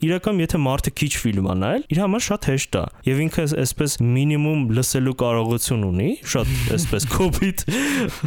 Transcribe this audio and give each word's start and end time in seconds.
իրական 0.00 0.40
եթե 0.40 0.58
մարդը 0.64 0.90
քիչ 0.96 1.10
ֆիլմ 1.20 1.48
ա 1.50 1.54
նայել, 1.60 1.82
իր 1.92 1.98
համար 2.00 2.22
շատ 2.24 2.46
հեշտ 2.50 2.76
է։ 2.80 2.82
Եվ 3.06 3.18
ինքը 3.24 3.44
այսպես 3.60 3.96
մինիմում 4.00 4.62
լսելու 4.78 5.14
կարողություն 5.20 5.82
ունի, 5.90 6.08
շատ 6.32 6.52
այսպես 6.76 7.06
կոպիտ։ 7.14 7.64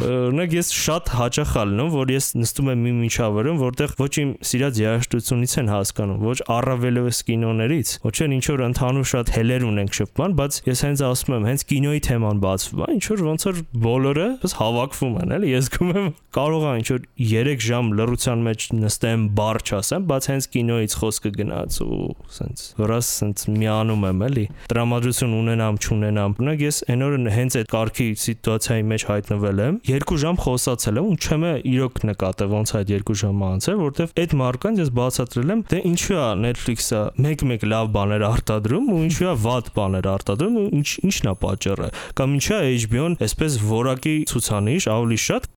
Օրինակ 0.04 0.54
ես 0.54 0.70
շատ 0.78 1.12
հաճախ 1.18 1.54
ալնում, 1.64 1.90
որ 1.94 2.12
ես 2.14 2.28
նստում 2.38 2.70
եմ 2.74 2.84
մի 2.84 2.92
միջավայրում, 3.00 3.58
որտեղ 3.64 3.94
ոչ 4.04 4.12
իմ 4.22 4.30
սիրած 4.50 4.80
երաժշտությունից 4.84 5.56
են 5.64 5.72
հասկանում, 5.74 6.22
ոչ 6.24 6.38
առավելովս 6.54 7.20
կինոներից, 7.28 7.94
ոչ 8.04 8.14
էլ 8.24 8.34
ինչ 8.38 8.44
որ 8.54 8.64
ընդհանուր 8.68 9.08
շատ 9.14 9.32
հելեր 9.34 9.66
ունենք 9.74 9.98
շփման, 9.98 10.36
բայց 10.38 10.60
ես 10.68 10.84
հենց 10.84 11.04
ասում 11.10 11.34
եմ, 11.34 11.48
հենց 11.50 11.66
կինոյի 11.74 12.04
թեման 12.04 12.42
բացվում 12.44 12.84
է, 12.84 12.88
ինչ 12.94 13.04
որ 13.14 13.24
ոնց 13.24 13.46
որ 13.48 13.60
բոլորը 13.84 14.28
պես 14.44 14.56
հավաքվում 14.60 15.18
են, 15.24 15.34
էլի, 15.34 15.52
ես 15.54 15.70
գում 15.74 15.92
եմ 15.94 16.08
կարող 16.34 16.64
է 16.64 16.72
ինչ 16.74 16.88
որ 16.94 17.02
3 17.24 17.64
ժամ 17.64 17.90
լռության 17.98 18.44
մեջ 18.44 18.66
նստեմ, 18.74 19.26
բառ 19.38 19.60
չասեմ, 19.64 20.06
բայց 20.10 20.28
հենց 20.34 20.48
կինոյից 20.54 20.96
խոսքը 21.00 21.30
գնաց 21.64 21.78
ու 21.84 22.14
սենց 22.34 22.62
վրաս 22.78 23.08
սենց 23.18 23.44
միանում 23.54 24.04
եմ, 24.08 24.22
էլի։ 24.26 24.44
Տրամադրություն 24.70 25.34
ունենամ, 25.38 25.78
չունենամ։ 25.84 26.34
Օրինակ 26.34 26.64
ես 26.64 26.80
այն 26.92 27.04
օրը 27.06 27.32
հենց 27.34 27.56
այդ 27.60 27.70
կարգի 27.74 28.08
սիտուացիայի 28.24 28.84
մեջ 28.90 29.04
հայտնվել 29.08 29.62
եմ, 29.64 29.78
2 29.88 30.18
ժամ 30.24 30.40
խոսացել 30.44 31.00
եմ 31.00 31.08
ու 31.08 31.16
չեմ 31.24 31.46
իրոք 31.74 32.00
նկատել 32.10 32.52
ոնց 32.54 32.74
այդ 32.74 32.92
2 32.94 33.18
ժամը 33.24 33.48
անցել, 33.54 33.78
որտեվ 33.84 34.14
այդ 34.24 34.36
մարկանց 34.44 34.82
ես 34.84 34.92
բացատրել 34.98 35.54
եմ, 35.54 35.64
դե 35.72 35.80
ինչու 35.94 36.18
է 36.24 36.28
Netflix-ը 36.44 37.02
մեկ-մեկ 37.24 37.66
լավ 37.74 37.92
բաներ 37.94 38.26
արտադրում 38.28 38.88
ու 38.94 39.00
ինչու 39.04 39.28
է 39.30 39.34
վատ 39.44 39.72
բաներ 39.74 40.08
արտադրում 40.14 40.58
ու 40.60 40.66
ինչ 40.80 40.88
ինչն 41.08 41.30
է 41.30 41.34
պատճառը 41.44 41.90
կամ 42.20 42.38
ինչու 42.38 42.56
է 42.60 42.72
HBO-ն 42.84 43.18
այսպես 43.24 43.60
որակի 43.74 44.16
ցուցանիշ 44.34 44.88
ավելի 44.94 45.20
շատ 45.24 45.52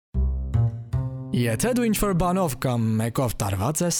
Եթե 1.35 1.71
դու 1.75 1.87
ինչ-որ 1.89 2.13
բանով 2.21 2.53
կամ 2.63 2.83
մեկով 3.01 3.33
տարված 3.41 3.81
ես, 3.83 3.97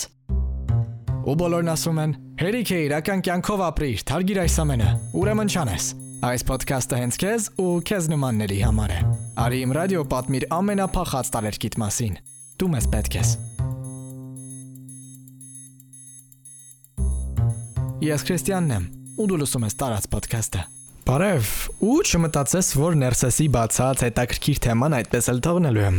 ու 1.26 1.36
բոլորն 1.42 1.72
ասում 1.74 2.00
են. 2.06 2.12
«Հերիք 2.42 2.72
է 2.76 2.80
իրական 2.86 3.24
կյանքով 3.26 3.62
ապրիր, 3.66 4.02
թարգիր 4.10 4.40
այս 4.46 4.58
ամենը»։ 4.66 4.90
Ուրեմն 5.22 5.52
չանես։ 5.56 5.86
Այս 6.26 6.46
ոդքասթը 6.50 7.00
հենց 7.02 7.18
քեզ 7.22 7.48
ու 7.62 7.72
քեզ 7.86 8.08
նմանների 8.14 8.60
համար 8.66 8.94
է։ 8.96 9.00
Արի 9.46 9.60
իմ 9.66 9.74
ռադիո 9.78 10.06
պատմիր 10.14 10.46
ամենափախած 10.60 11.32
տարերկիտ 11.36 11.78
մասին։ 11.82 12.16
Դու 12.62 12.70
մեզ 12.76 12.88
պետք 12.96 13.18
ես։ 13.20 13.34
Ես 18.06 18.26
Քրիստիանն 18.30 18.76
եմ, 18.76 18.88
ու 19.18 19.30
դու 19.32 19.42
լսում 19.44 19.70
ես 19.70 19.78
տարած 19.82 20.10
ոդքասթը։ 20.16 20.75
Բարև, 21.06 21.50
ու 21.86 22.00
չմտածես, 22.02 22.68
որ 22.82 22.96
Ներսեսի 22.98 23.46
բացած 23.54 24.00
հետաքրքիր 24.08 24.60
թեման 24.66 24.94
այդպես 24.98 25.28
էլ 25.30 25.42
թողնելու 25.46 25.84
եմ։ 25.84 25.98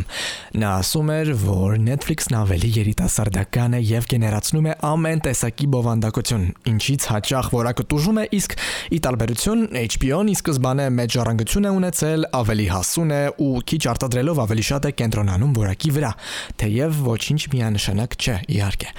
Նա 0.59 0.71
ասում 0.81 1.11
էր, 1.13 1.29
որ 1.45 1.75
Netflix-ն 1.79 2.35
ավելի 2.41 2.71
երիտասարդական 2.75 3.77
է 3.77 3.79
եւ 3.87 4.09
գեներացնում 4.11 4.67
է 4.67 4.73
ամեն 4.89 5.23
տեսակի 5.29 5.67
բովանդակություն, 5.77 6.43
ինչից 6.73 7.07
հաճախ 7.13 7.47
որակը 7.55 7.85
տուժում 7.87 8.19
է, 8.19 8.25
իսկ 8.35 8.57
ի 8.91 8.99
տարբերություն 9.07 9.63
HBO-ն 9.85 10.27
ի 10.27 10.35
սկզբանե 10.41 10.89
մեծ 10.97 11.15
ժառանգություն 11.15 11.67
է 11.67 11.73
ունեցել, 11.77 12.27
ավելի 12.43 12.67
հասուն 12.75 13.15
է 13.15 13.21
ու 13.47 13.49
քիչ 13.71 13.81
արտադրելով 13.95 14.43
ավելի 14.43 14.67
շատ 14.67 14.89
է 14.91 14.93
կենտրոնանում 15.07 15.55
որակի 15.55 15.93
վրա, 16.01 16.11
թեև 16.59 17.01
ոչինչ 17.07 17.41
միանշանակ 17.55 18.19
չէ, 18.19 18.37
իհարկե։ 18.59 18.91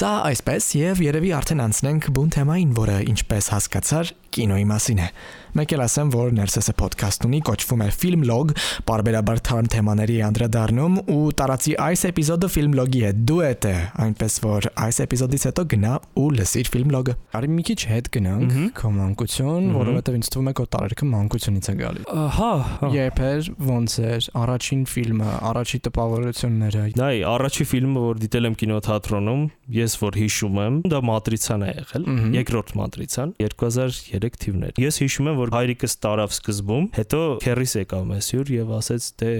Սա 0.00 0.16
այսպես 0.30 0.72
եւ 0.80 1.04
երևի 1.10 1.36
արդեն 1.36 1.64
անցնենք 1.68 2.10
բուն 2.16 2.34
թեմային, 2.38 2.74
որը 2.80 2.98
ինչպես 3.10 3.52
հասկացար, 3.58 4.14
կինոյի 4.36 4.66
մասին 4.70 5.00
է։ 5.04 5.08
Մեկ 5.50 5.72
էլ 5.74 5.80
ասեմ, 5.82 6.10
որ 6.14 6.28
Ներսեսը 6.36 6.72
ոդքասթ 6.78 7.24
ունի, 7.26 7.38
կոչվում 7.48 7.80
է 7.82 7.86
Film 7.90 8.20
Log, 8.28 8.52
բարբերաբար 8.86 9.40
թարմ 9.48 9.68
թեմաների 9.74 10.18
անդրադառնում 10.28 10.98
ու 11.10 11.22
տարածի 11.40 11.72
այս 11.86 12.04
էպիզոդը 12.10 12.50
Film 12.54 12.76
Log-ի 12.78 13.00
հետ 13.02 13.24
դուետ 13.26 13.66
է, 13.66 13.72
այնպես 14.04 14.36
որ 14.44 14.68
այս 14.84 15.00
էպիզոդից 15.04 15.46
հետո 15.50 15.64
գնա 15.74 15.94
ու 16.22 16.28
լսիր 16.38 16.70
Film 16.70 16.94
Log-ը։ 16.94 17.16
Արի 17.40 17.50
մի 17.50 17.64
քիչ 17.66 17.78
հետ 17.90 18.10
գնանք 18.14 18.54
քո 18.78 18.92
մանկություն, 18.94 19.66
որովհետև 19.74 20.18
ինձ 20.20 20.30
թվում 20.30 20.50
է 20.50 20.54
քո 20.60 20.66
տարերքը 20.70 21.10
մանկությունից 21.10 21.70
է 21.70 21.74
գալի։ 21.80 22.06
Հա, 22.38 22.52
Երբ 22.94 23.20
էր, 23.30 23.50
ոնց 23.70 23.98
էր, 24.10 24.30
առաջին 24.40 24.86
ֆիլմը, 24.90 25.30
առաջի 25.50 25.82
տպավորությունները։ 25.90 26.86
Դա 27.00 27.10
է 27.10 27.20
առաջի 27.30 27.66
ֆիլմը, 27.70 28.04
որ 28.06 28.20
դիտել 28.24 28.50
եմ 28.50 28.56
կինոթատրոնում, 28.60 29.42
ես 29.80 29.96
որ 30.00 30.18
հիշում 30.20 30.60
եմ, 30.60 30.78
դա 30.90 31.00
Մատրիցան 31.10 31.64
է 31.66 31.70
եղել, 31.80 32.06
երկրորդ 32.40 32.72
Մատրիցան 32.80 33.34
2003 33.40 34.19
թիվներ։ 34.40 34.80
Ես 34.80 34.98
հիշում 35.00 35.28
եմ, 35.30 35.38
որ 35.40 35.52
հայրիկս 35.54 35.94
տարավ 36.04 36.34
սկզբում, 36.36 36.86
հետո 36.96 37.20
քերիս 37.44 37.74
եկավ 37.80 38.04
մեզ 38.10 38.28
հյուր 38.30 38.52
եւ 38.54 38.72
ասեց 38.80 39.06
դե 39.20 39.30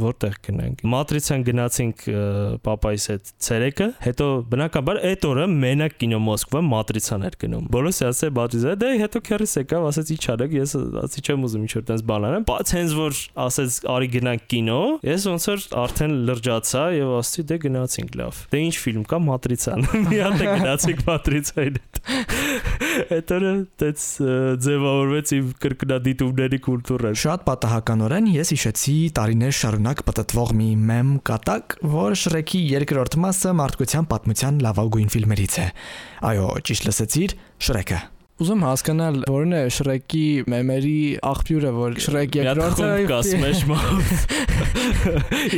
որտեղ 0.00 0.36
գնանք։ 0.46 0.84
Մատրիցան 0.94 1.44
գնացինք 1.50 2.04
papaիս 2.66 3.06
հետ 3.10 3.32
ցերեկը, 3.46 3.88
հետո 4.06 4.28
բնականաբար 4.50 5.00
այդ 5.10 5.26
օրը 5.30 5.46
մենակ 5.60 5.96
կինո 6.00 6.20
Մոսկվա 6.30 6.62
Մատրիցան 6.70 7.26
էր 7.30 7.36
գնում։ 7.44 7.68
Բոլորս 7.74 8.00
ասե 8.10 8.30
Մատրիցա 8.40 8.74
դե 8.80 8.90
հետո 9.00 9.22
քերիս 9.30 9.54
եկավ, 9.60 9.86
ասեց 9.90 10.12
ի՞նչ 10.14 10.24
արեք, 10.34 10.56
ես 10.60 10.74
ասի 11.00 11.24
չեմ 11.26 11.46
ուզում 11.50 11.64
ինչ 11.66 11.72
որ 11.80 11.84
տես 11.90 12.04
բան 12.10 12.26
անեմ, 12.30 12.46
բայց 12.50 12.72
հենց 12.76 12.94
որ 13.00 13.20
ասեց 13.44 13.78
արի 13.90 14.10
գնանք 14.14 14.46
կինո, 14.50 14.80
ես 15.10 15.26
ոնց 15.30 15.46
որ 15.50 15.64
արդեն 15.80 16.14
լրջացա 16.30 16.84
եւ 16.96 17.12
ասացի 17.20 17.44
դե 17.50 17.58
գնացինք 17.64 18.18
լավ։ 18.20 18.40
Դե 18.50 18.62
ինչ 18.66 18.74
ֆիլմ 18.80 19.04
կա 19.10 19.20
Մատրիցան։ 19.26 19.86
Մի 20.10 20.20
հատ 20.20 20.44
գնացինք 20.60 21.02
Մատրիցային 21.10 21.78
հետ։ 21.80 22.00
Այդ 23.16 23.32
օրը 23.36 23.52
դից 23.80 24.06
ձևավորվեց 24.64 25.32
իմ 25.36 25.48
կրկնադիտումների 25.64 26.60
կուլտուրան։ 26.66 27.18
Շատ 27.24 27.44
պատահականորեն 27.48 28.30
ես 28.34 28.54
հիշեցի 28.54 28.94
տարիներ 29.18 29.56
շարունակ 29.60 30.04
պատտվող 30.10 30.54
մի 30.60 30.70
մեմ 30.92 31.10
կատակ, 31.30 31.76
որ 31.96 32.16
Շրեկի 32.26 32.62
երկրորդ 32.76 33.18
մասը 33.26 33.56
մարդկության 33.64 34.08
պատմության 34.14 34.62
լավագույն 34.68 35.12
ֆիլմերից 35.16 35.60
է։ 35.64 35.68
Այո, 36.30 36.48
ճիշտ 36.70 36.90
լսեցիր, 36.90 37.36
Շրեկը։ 37.70 38.00
Ուզում 38.40 38.62
հասկանալ, 38.64 39.16
որն 39.28 39.52
է 39.52 39.58
Շրեկի 39.76 40.24
մեմերի 40.48 40.98
աղբյուրը, 41.28 41.70
որ 41.76 41.96
Շրեք 42.00 42.36
երկրորդը 42.38 42.86
կասմեշ 43.10 43.64
մոտ։ 43.68 44.38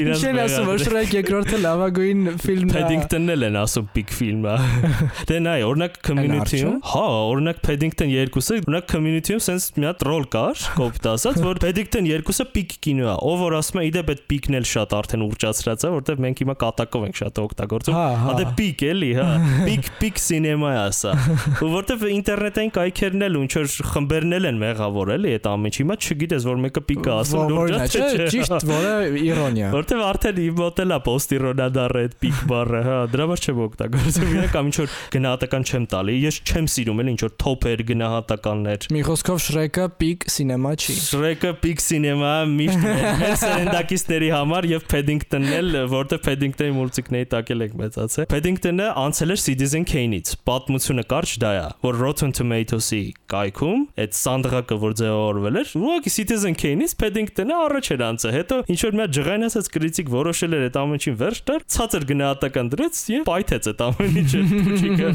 Ինչ 0.02 0.16
են 0.26 0.40
ասում, 0.42 0.66
որ 0.66 0.82
Շրեք 0.82 1.14
երկրորդը 1.14 1.60
լավագույն 1.62 2.24
ֆիլմն 2.42 2.72
է։ 2.72 2.74
Paddington-ն 2.74 3.34
էլ 3.36 3.46
են 3.48 3.58
ասում 3.62 3.86
big 3.94 4.10
film-ը։ 4.18 4.56
Դե 5.30 5.38
նայ, 5.46 5.54
օրինակ 5.68 5.98
community-ում, 6.08 6.80
հա, 6.90 7.04
օրինակ 7.30 7.62
Paddington 7.68 8.10
2-ը, 8.10 8.58
օրինակ 8.66 8.88
community-ում 8.90 9.42
sense 9.46 9.78
մի 9.78 9.88
հատ 9.88 10.04
ռոլ 10.08 10.26
կար, 10.34 10.66
կոպիտ 10.80 11.08
ասած, 11.12 11.40
որ 11.46 11.62
Paddington 11.62 12.10
2-ը 12.10 12.48
big 12.56 12.74
կինո 12.82 13.08
է։ 13.12 13.16
Ով 13.30 13.42
որ 13.46 13.58
ասում 13.60 13.82
է, 13.82 13.86
իդեպ 13.92 14.12
այդ 14.12 14.22
big-ն 14.32 14.58
էլ 14.58 14.68
շատ 14.72 14.96
արդեն 14.98 15.24
ուռճացրած 15.28 15.86
է, 15.86 15.92
որտեղ 16.02 16.22
մենք 16.26 16.42
հիմա 16.42 16.56
կատակով 16.62 17.06
ենք 17.08 17.20
շատ 17.22 17.40
օգտագործում։ 17.42 17.98
Հա, 18.22 18.36
դե 18.38 18.46
big 18.58 18.84
էլի, 18.92 19.10
հա։ 19.18 19.28
Big 19.68 19.90
big 20.00 20.20
cinema 20.22 20.72
է 20.72 20.78
ասա։ 20.82 21.14
Ու 21.62 21.70
որտեղ 21.72 22.06
ինտերնետային 22.12 22.71
կայքերն 22.76 23.26
էլ 23.26 23.38
ինչ 23.42 23.52
որ 23.58 23.68
խմբերն 23.92 24.36
են 24.52 24.58
մեղավոր 24.62 25.12
էլի 25.16 25.32
այդ 25.36 25.48
ամենը։ 25.52 25.78
Հիմա 25.82 25.96
չգիտես 26.02 26.46
որ 26.48 26.60
մեկը 26.62 26.82
պիկա 26.88 27.16
ասում 27.22 27.52
լուրջ 27.52 27.96
չէ, 27.96 28.26
ճիշտ, 28.32 28.66
որը 28.72 28.92
իրոնիա։ 29.22 29.70
Որտեվ 29.72 30.02
արդեն 30.08 30.40
իմ 30.42 30.56
մոտել 30.62 30.92
է 30.92 30.98
պոստիրոնա 31.06 31.68
դառը 31.76 32.02
այդ 32.02 32.16
պիկ 32.22 32.42
բառը, 32.52 32.82
հա, 32.86 32.96
դրա 33.12 33.26
համար 33.28 33.42
չեմ 33.42 33.62
օգտագործում։ 33.66 34.32
Իրա 34.32 34.48
կամ 34.52 34.70
ինչ 34.72 34.76
որ 34.82 34.96
գնահատական 35.12 35.66
չեմ 35.72 35.86
տալի։ 35.92 36.16
Ես 36.22 36.38
չեմ 36.42 36.68
սիրում 36.72 37.02
էլ 37.02 37.10
ինչ 37.12 37.20
որ 37.22 37.32
թոփեր 37.42 37.84
գնահատականներ։ 37.92 38.86
Մի 38.92 39.02
խոսքով 39.08 39.40
Շրեկը 39.42 39.86
պիկ 40.02 40.26
սինեմա 40.32 40.72
չի։ 40.82 40.96
Շրեկը 41.02 41.52
պիկ 41.62 41.82
սինեմա 41.82 42.32
միշտ 42.52 42.86
մեր 42.86 43.34
սերնդակիցների 43.42 44.30
համար 44.32 44.68
եւ 44.72 44.86
Paddington-ն 44.92 45.56
էլ, 45.58 45.70
որտեվ 45.92 46.22
Paddington-ի 46.26 46.76
մուլտիկների 46.78 47.28
տակել 47.32 47.66
եք 47.66 47.76
մեծացել։ 47.82 48.28
Paddington-ը 48.32 48.88
անցել 49.02 49.34
էր 49.34 49.42
Citizen 49.42 49.86
Kane-ից։ 49.88 50.32
Պատմությունը 50.48 51.04
կարճ 51.12 51.34
դա 51.42 51.52
է, 51.52 51.64
որ 51.82 52.00
Rotten 52.02 52.34
Tomatoes-ի 52.62 53.00
կայքում 53.32 53.80
այդ 54.02 54.14
սանդղակը 54.16 54.76
որ 54.82 54.94
ձևավորվել 55.00 55.56
էր, 55.62 55.70
ուղղակի 55.82 56.10
Citizen 56.12 56.56
Kane-ից 56.62 56.92
Paddington-ը 57.00 57.56
առաջ 57.62 57.88
էր 57.94 58.02
անցել։ 58.06 58.34
Հետո 58.36 58.58
ինչ 58.72 58.78
որ 58.82 58.96
մի 58.96 59.02
հատ 59.02 59.14
ջղայն 59.16 59.46
ասած 59.48 59.70
քրիտիկ 59.74 60.12
որոշել 60.12 60.56
էր 60.56 60.64
այդ 60.68 60.78
ամենին 60.82 61.16
վերջ 61.22 61.40
տալ, 61.48 61.60
ցածր 61.72 62.06
գնահատական 62.12 62.70
դրեց 62.72 63.00
եւ 63.12 63.26
պայթեց 63.28 63.68
այդ 63.72 63.82
ամեն 63.86 64.18
ինչը 64.22 64.42
փուչիկը։ 64.52 65.10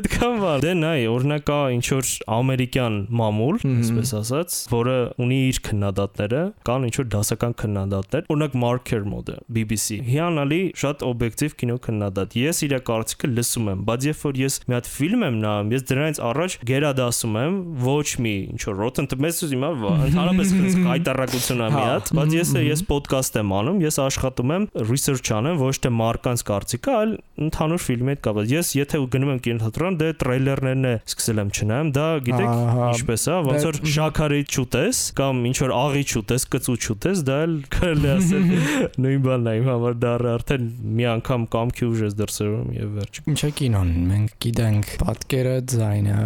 Այդքան 0.00 0.36
բան։ 0.44 0.64
Դե 0.64 0.74
նայ, 0.80 1.00
օրինակ 1.10 1.44
կա 1.50 1.58
ինչ 1.76 1.86
որ 1.90 2.10
ամերիկյան 2.40 2.98
մամուլ, 3.20 3.60
այսպես 3.70 4.14
ասած, 4.20 4.58
որը 4.74 4.96
ունի 5.24 5.40
իր 5.50 5.60
քննադատները, 5.70 6.42
կան 6.68 6.86
ինչ 6.90 6.94
որ 7.00 7.10
դասական 7.14 7.56
քննադատներ, 7.60 8.26
օրինակ 8.34 8.58
Mark 8.60 8.86
Kermode, 8.90 9.38
BBC։ 9.50 10.00
Հիանալի 10.10 10.60
շատ 10.80 11.04
օբյեկտիվ 11.10 11.56
կինո 11.60 11.78
քննադատ։ 11.86 12.36
Ես 12.40 12.62
իր 12.66 12.76
կարծիքը 12.90 13.30
լսում 13.30 13.70
եմ, 13.70 13.84
բայց 13.90 14.06
երբ 14.10 14.24
որ 14.26 14.40
ես 14.40 14.58
մի 14.70 14.76
հատ 14.76 14.90
ֆիլմ 14.90 15.24
եմ 15.30 15.38
նայում, 15.40 15.72
ես 15.74 15.86
դրանից 15.90 16.20
առաջ 16.30 16.56
գերադասում 16.80 17.36
եմ, 17.40 17.56
ոչ 17.84 18.06
մի 18.24 18.34
ինչ 18.54 18.60
որ 18.66 18.78
Rotten 18.80 19.08
Tomatoes 19.10 19.52
հիմա 19.52 19.70
ընդհանրապես 19.90 20.52
հայտարարություն 20.86 21.60
է 21.60 21.68
մի 21.74 21.82
հատ, 21.90 22.12
բայց 22.16 22.36
ես 22.36 22.52
ես 22.64 22.82
ոդկաստ 22.90 23.38
եմ 23.40 23.52
անում, 23.60 23.80
ես 23.84 23.98
աշխատում 24.04 24.54
եմ 24.56 24.66
research 24.88 25.32
անեմ, 25.36 25.60
ոչ 25.60 25.74
թե 25.84 25.92
մարկանց 26.00 26.44
կարծիքը, 26.50 26.94
այլ 27.00 27.12
ընդհանուր 27.50 27.82
ֆիլմի 27.84 28.14
հետ 28.14 28.22
կապված։ 28.26 28.54
Ես 28.54 28.72
եթե 28.80 29.00
գնում 29.14 29.32
եմ 29.34 29.40
կինոթատրոն, 29.46 29.98
դե 30.00 30.08
տրեյլերներն 30.20 30.88
է 30.90 30.94
սկսել 31.10 31.40
եմ 31.40 31.52
չնայեմ, 31.60 31.92
դա 31.96 32.06
գիտեք 32.28 32.50
ինչպես 32.90 33.26
է, 33.30 33.36
ոնց 33.50 33.66
որ 33.70 33.80
շաքարի 33.94 34.40
չուտես 34.50 35.02
կամ 35.20 35.42
ինչ 35.50 35.56
որ 35.60 35.74
աղի 35.80 36.04
չուտես, 36.10 36.46
կծու 36.54 36.76
չուտես, 36.80 37.24
դա 37.30 37.38
էլ 37.46 37.56
կարելի 37.76 38.10
ասել 38.14 38.50
նույն 39.04 39.24
բանն 39.26 39.50
է 39.50 39.54
իմ 39.60 39.70
համար 39.70 39.98
դա 40.00 40.14
արդեն 40.30 40.68
մի 41.00 41.06
անգամ 41.10 41.46
կամքի 41.54 41.88
ուժ 41.90 42.02
ես 42.06 42.16
դրսևորում 42.20 42.70
եւ 42.76 42.90
վերջ։ 42.98 43.20
Ինչ 43.30 43.40
է 43.40 43.50
կինոն։ 43.60 43.90
Մենք 44.10 44.34
գիտենք 44.44 44.90
պատկերը, 45.00 45.54
ձայնը, 45.70 46.16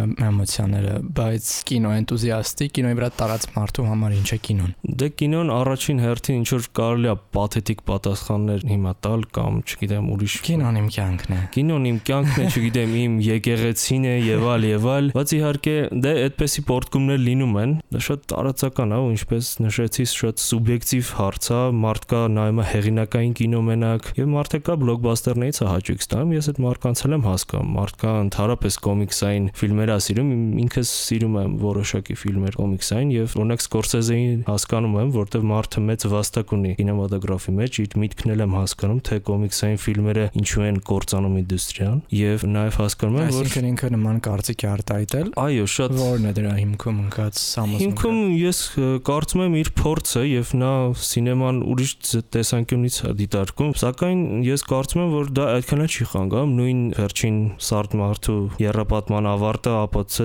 էմոցիաները, 0.45 0.93
բայց 1.17 1.45
կինո 1.65 1.91
էնտուզիաստի, 1.95 2.65
կինոյի 2.75 2.97
վրա 2.99 3.07
տարած 3.19 3.45
մարդու 3.55 3.85
համար 3.89 4.15
ինչ 4.15 4.29
է 4.35 4.37
կինոն։ 4.45 4.71
Դե 5.01 5.07
կինոն 5.19 5.51
առաջին 5.55 6.01
հերթին 6.05 6.37
ինչ 6.39 6.49
որ 6.53 6.67
կարելի 6.79 7.09
է 7.09 7.15
պաթետիկ 7.35 7.81
պատասխաններ 7.89 8.65
հիմա 8.69 8.93
տալ 9.05 9.25
կամ 9.35 9.57
չգիտեմ 9.65 10.09
ուրիշ 10.15 10.35
Կինոն 10.45 10.79
իմ 10.81 10.89
կյանքն 10.95 11.35
է։ 11.35 11.39
Կինոն 11.55 11.87
իմ 11.89 11.99
կյանքն 12.05 12.45
է, 12.45 12.47
չգիտեմ, 12.55 12.95
իմ 13.01 13.17
եկեղեցին 13.25 14.05
է 14.05 14.15
եւ 14.25 14.45
այլ 14.55 14.67
եւ 14.69 14.87
այլ, 14.95 15.09
բայց 15.15 15.33
իհարկե 15.35 15.75
դե 16.05 16.13
այդպեսի 16.25 16.63
պորտկումներ 16.69 17.19
լինում 17.25 17.57
են։ 17.65 17.75
Դա 17.95 18.03
շատ 18.05 18.25
տարածական 18.35 18.95
է, 18.95 18.99
ու 19.05 19.09
ինչպես 19.15 19.51
նշեցի, 19.65 20.05
շատ 20.15 20.43
սուբյեկտիվ 20.45 21.11
հարց 21.19 21.49
է, 21.55 21.61
մարդկա 21.85 22.21
նայում 22.35 22.61
է 22.61 22.67
հեղինակային 22.75 23.35
կինո 23.39 23.61
մենակ 23.65 24.09
եւ 24.19 24.29
մարդը 24.35 24.59
կա 24.65 24.77
բլոկբաստերներից 24.85 25.61
է 25.65 25.69
հաճույք 25.71 26.05
ստանում, 26.05 26.33
ես 26.35 26.49
այդ 26.51 26.61
մարդկանց 26.65 27.03
էլ 27.05 27.15
եմ 27.15 27.25
հասկանում։ 27.25 27.75
Մարդկա 27.75 28.13
ընդհանրապես 28.25 28.77
կոմիքսային 28.85 29.45
ֆիլմեր 29.55 29.91
է 29.95 29.97
սիրում, 30.05 30.31
ինքս 30.65 30.91
սիրում 31.05 31.37
եմ 31.41 31.55
որոշակի 31.65 32.15
ֆիլմեր 32.21 32.57
կոմիքսային 32.59 33.13
եւ 33.15 33.35
օրինակ 33.45 33.63
Սկորսեզեին 33.65 34.43
հասկանում 34.49 34.95
եմ, 35.01 35.11
որտեվ 35.15 35.45
մարդը 35.51 35.83
մեծ 35.85 36.05
վաստակ 36.15 36.53
ունի 36.55 36.71
կինեմատոգրաֆի 36.79 37.55
մեջ, 37.55 37.79
իր 37.85 37.97
միտքն 38.05 38.33
էլ 38.35 38.43
եմ 38.45 38.55
հասկանում, 38.55 39.01
թե 39.05 39.19
կոմիքսային 39.29 39.79
ֆիլմերը 39.85 40.25
ինչու 40.35 40.65
են 40.65 40.79
կործանում 40.89 41.37
ինդուստրիան 41.45 41.99
եւ 42.15 42.45
նաեւ 42.55 42.79
հասկանում 42.85 43.19
եմ, 43.25 43.31
որ 43.35 43.45
Այսինքն 43.45 43.69
ինքը 43.71 43.89
նման 43.95 44.19
կարծիք 44.25 44.65
է 44.65 44.69
արտահայտել։ 44.75 45.29
Այո, 45.45 45.65
շատ 45.75 45.95
Որն 45.95 46.25
է 46.25 46.31
դրա 46.35 46.53
հիմքում 46.59 46.97
ընկած 47.05 47.41
համոզմունքը։ 47.55 47.85
Հիմքում 47.85 48.19
ես 48.35 48.59
կարծում 49.07 49.43
եմ 49.45 49.55
իր 49.61 49.69
փորձը 49.79 50.23
եւ 50.25 50.51
նա 50.59 50.71
սինեման 51.05 51.61
ուրիշ 51.65 51.93
տեսանկյունից 52.35 52.97
է 53.05 53.11
դիտարկում, 53.21 53.71
սակայն 53.81 54.21
ես 54.45 54.65
կարծում 54.69 55.03
եմ, 55.05 55.13
որ 55.15 55.31
դա 55.35 55.47
այդքան 55.55 55.85
էլ 55.85 55.95
չի 55.95 56.07
խանգարում։ 56.11 56.55
Նույն 56.59 56.81
վերջին 56.99 57.39
Սարդ 57.65 57.95
Մարտու 58.01 58.37
երրապատման 58.65 59.29
ավարտը 59.31 59.73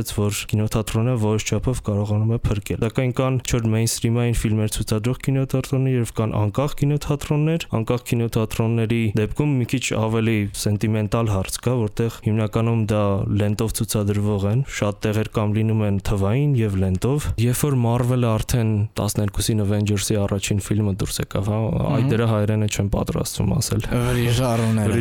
ապացուցեց, 0.00 0.12
որ 0.16 0.32
կինոթատրոնը 0.50 1.14
որոշ 1.20 1.44
չափով 1.50 1.80
կարողանում 1.84 2.32
է 2.32 2.38
փրկել։ 2.44 2.78
Սակայն 2.80 3.12
կան 3.20 3.34
չոր 3.44 3.66
մեյնսթրիմային 3.74 4.36
ֆիլմեր 4.40 4.70
ցուցադրող 4.76 5.18
կինոթատրոններ 5.26 5.94
եւ 6.00 6.12
կան 6.20 6.30
անկախ 6.40 6.74
կինոթատրոններ։ 6.80 7.66
Անկախ 7.80 8.04
կինոթատրոնների 8.10 9.02
դեպքում 9.20 9.50
մի 9.60 9.66
քիչ 9.70 9.84
ավելի 10.00 10.36
սենտիմենտալ 10.60 11.30
հարց 11.30 11.58
կա, 11.60 11.74
որտեղ 11.80 12.18
հիմնականում 12.30 12.82
դա 12.90 13.02
լենտով 13.40 13.70
ցուցադրվող 13.80 14.46
են, 14.50 14.64
շատ 14.80 15.00
տեղեր 15.04 15.30
կամ 15.36 15.54
լինում 15.60 15.84
են 15.90 16.00
թվային 16.10 16.52
եւ 16.60 16.78
լենտով։ 16.80 17.28
Երբ 17.40 17.60
որ 17.60 17.78
Marvel-ը 17.84 18.30
արդեն 18.30 18.70
12-ին 19.00 19.64
Avengers-ի 19.64 20.18
առաջին 20.20 20.62
ֆիլմը 20.64 20.94
դուրս 21.00 21.20
եկավ, 21.20 21.50
հա, 21.50 21.60
այդ 21.90 22.10
դրա 22.10 22.28
հայերենը 22.30 22.70
չեմ 22.70 22.90
պատրաստվում 22.94 23.54
ասել։ 23.60 23.88
Ռիժարոները։ 24.20 25.00